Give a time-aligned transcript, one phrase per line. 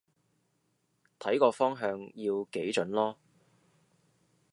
[1.19, 3.15] 睇個方向要幾準囉